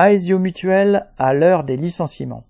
[0.00, 2.44] Aesio Mutuel à l'heure des licenciements.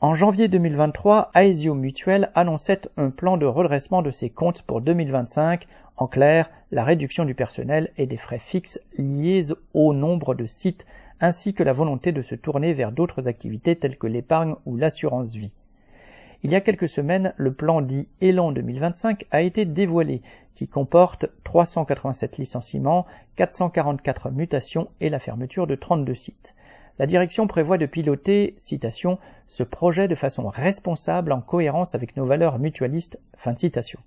[0.00, 5.66] En janvier 2023, Aesio Mutuel annonçait un plan de redressement de ses comptes pour 2025,
[5.96, 10.84] en clair, la réduction du personnel et des frais fixes liés au nombre de sites
[11.20, 15.34] ainsi que la volonté de se tourner vers d'autres activités telles que l'épargne ou l'assurance
[15.34, 15.54] vie.
[16.44, 20.20] Il y a quelques semaines, le plan dit Élan 2025 a été dévoilé,
[20.54, 23.06] qui comporte 387 licenciements,
[23.36, 26.54] 444 mutations et la fermeture de 32 sites.
[26.98, 29.18] La direction prévoit de piloter, citation,
[29.48, 34.00] ce projet de façon responsable en cohérence avec nos valeurs mutualistes, fin de citation.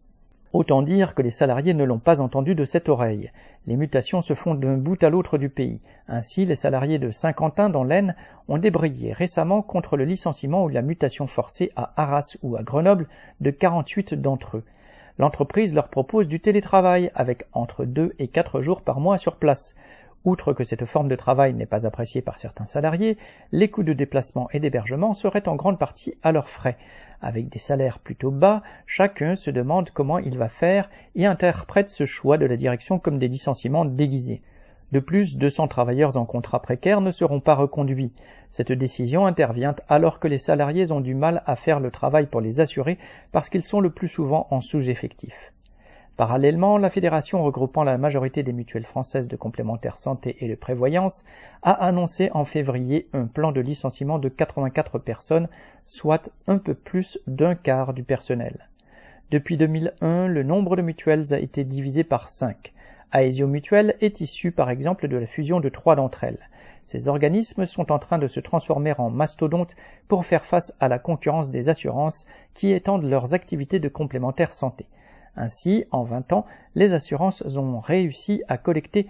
[0.58, 3.30] Autant dire que les salariés ne l'ont pas entendu de cette oreille.
[3.68, 5.82] Les mutations se font d'un bout à l'autre du pays.
[6.08, 8.16] Ainsi, les salariés de Saint-Quentin dans l'Aisne
[8.48, 13.08] ont débrayé récemment contre le licenciement ou la mutation forcée à Arras ou à Grenoble
[13.40, 14.64] de 48 d'entre eux.
[15.20, 19.76] L'entreprise leur propose du télétravail avec entre 2 et 4 jours par mois sur place.
[20.28, 23.18] Outre que cette forme de travail n'est pas appréciée par certains salariés,
[23.54, 26.76] les coûts de déplacement et d'hébergement seraient en grande partie à leurs frais.
[27.22, 32.06] Avec des salaires plutôt bas, chacun se demande comment il va faire et interprète ce
[32.06, 34.42] choix de la direction comme des licenciements déguisés.
[34.92, 38.12] De plus, 200 travailleurs en contrat précaire ne seront pas reconduits.
[38.50, 42.42] Cette décision intervient alors que les salariés ont du mal à faire le travail pour
[42.42, 42.98] les assurer
[43.32, 45.54] parce qu'ils sont le plus souvent en sous-effectif.
[46.18, 51.24] Parallèlement, la fédération regroupant la majorité des mutuelles françaises de complémentaires santé et de prévoyance
[51.62, 55.48] a annoncé en février un plan de licenciement de 84 personnes,
[55.86, 58.68] soit un peu plus d'un quart du personnel.
[59.30, 62.74] Depuis 2001, le nombre de mutuelles a été divisé par 5.
[63.14, 66.50] Aesio Mutuel est issu par exemple de la fusion de trois d'entre elles.
[66.88, 69.76] Ces organismes sont en train de se transformer en mastodontes
[70.08, 74.88] pour faire face à la concurrence des assurances qui étendent leurs activités de complémentaires santé.
[75.38, 76.46] Ainsi, en 20 ans,
[76.76, 79.08] les assurances ont réussi à collecter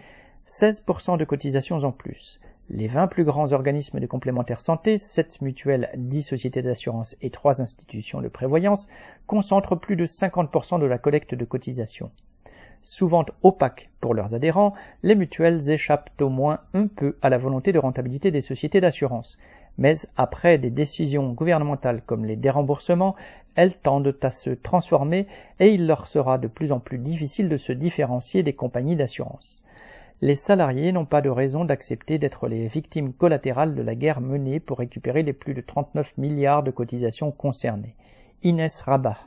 [0.47, 2.39] 16% de cotisations en plus.
[2.69, 7.61] Les 20 plus grands organismes de complémentaire santé, 7 mutuelles, 10 sociétés d'assurance et 3
[7.61, 8.89] institutions de prévoyance
[9.25, 12.11] concentrent plus de 50% de la collecte de cotisations.
[12.83, 14.73] Souvent opaques pour leurs adhérents,
[15.03, 19.37] les mutuelles échappent au moins un peu à la volonté de rentabilité des sociétés d'assurance.
[19.77, 23.15] Mais après des décisions gouvernementales comme les déremboursements,
[23.55, 25.27] elles tendent à se transformer
[25.59, 29.65] et il leur sera de plus en plus difficile de se différencier des compagnies d'assurance.
[30.21, 34.59] Les salariés n'ont pas de raison d'accepter d'être les victimes collatérales de la guerre menée
[34.59, 37.95] pour récupérer les plus de 39 milliards de cotisations concernées.
[38.41, 39.17] Inès Rabat.